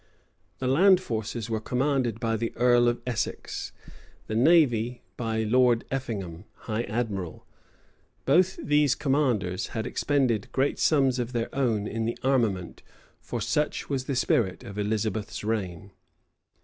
[0.57, 3.71] The land forces were commanded by the earl of Essex;
[4.25, 7.45] the navy by Lord Effingham, high admiral.
[8.25, 12.81] Both these commanders had expended great sums of their own in the armament;
[13.19, 15.91] for such was the spirit of Elizabeth's reign.